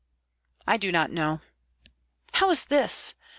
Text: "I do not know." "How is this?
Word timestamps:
"I 0.67 0.77
do 0.77 0.91
not 0.91 1.11
know." 1.11 1.41
"How 2.33 2.49
is 2.49 2.65
this? 2.65 3.13